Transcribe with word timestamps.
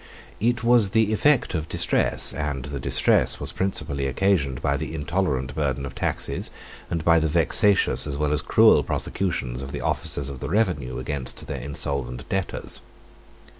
It 0.39 0.63
was 0.63 0.89
the 0.97 1.13
effect 1.13 1.53
of 1.53 1.69
distress; 1.69 2.33
and 2.33 2.65
the 2.65 2.79
distress 2.79 3.39
was 3.39 3.51
principally 3.51 4.07
occasioned 4.07 4.59
by 4.59 4.75
the 4.75 4.95
intolerant 4.95 5.53
burden 5.53 5.85
of 5.85 5.93
taxes, 5.93 6.49
and 6.89 7.05
by 7.05 7.19
the 7.19 7.27
vexatious 7.27 8.07
as 8.07 8.17
well 8.17 8.33
as 8.33 8.41
cruel 8.41 8.81
prosecutions 8.81 9.61
of 9.61 9.71
the 9.71 9.81
officers 9.81 10.27
of 10.29 10.39
the 10.39 10.49
revenue 10.49 10.97
against 10.97 11.45
their 11.45 11.61
insolvent 11.61 12.27
debtors. 12.29 12.81